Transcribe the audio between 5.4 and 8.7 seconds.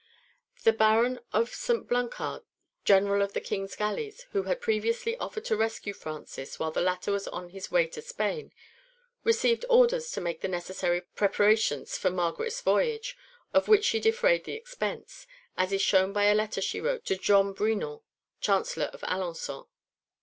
to rescue Francis while the latter was on his way to Spain,